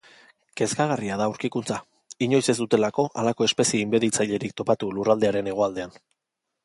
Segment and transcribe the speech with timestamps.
[0.59, 1.77] Kezkagarria da aurkikuntza,
[2.27, 5.99] inoiz ez dutelako halako espezie inbaditzailerik topatu lurraldearen hegoaldean.